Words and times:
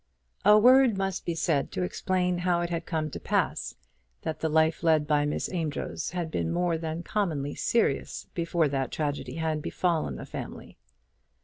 A 0.43 0.57
word 0.57 0.97
must 0.97 1.27
be 1.27 1.35
said 1.35 1.71
to 1.73 1.83
explain 1.83 2.39
how 2.39 2.61
it 2.61 2.71
had 2.71 2.87
come 2.87 3.11
to 3.11 3.19
pass 3.19 3.75
that 4.23 4.39
the 4.39 4.49
life 4.49 4.81
led 4.81 5.05
by 5.05 5.27
Miss 5.27 5.47
Amedroz 5.49 6.09
had 6.09 6.31
been 6.31 6.51
more 6.51 6.75
than 6.75 7.03
commonly 7.03 7.53
serious 7.53 8.25
before 8.33 8.67
that 8.69 8.91
tragedy 8.91 9.35
had 9.35 9.61
befallen 9.61 10.15
the 10.15 10.25
family. 10.25 10.79